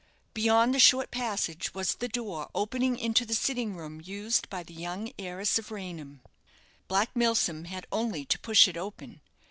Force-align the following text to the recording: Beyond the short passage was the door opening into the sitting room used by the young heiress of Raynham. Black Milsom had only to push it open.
Beyond 0.33 0.73
the 0.73 0.79
short 0.79 1.11
passage 1.11 1.75
was 1.75 1.93
the 1.93 2.07
door 2.07 2.49
opening 2.55 2.97
into 2.97 3.23
the 3.23 3.35
sitting 3.35 3.75
room 3.75 4.01
used 4.03 4.49
by 4.49 4.63
the 4.63 4.73
young 4.73 5.11
heiress 5.19 5.59
of 5.59 5.69
Raynham. 5.69 6.21
Black 6.87 7.15
Milsom 7.15 7.65
had 7.65 7.85
only 7.91 8.25
to 8.25 8.39
push 8.39 8.67
it 8.67 8.77
open. 8.77 9.21